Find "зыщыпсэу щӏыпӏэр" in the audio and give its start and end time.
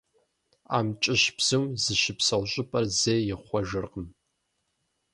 1.83-2.85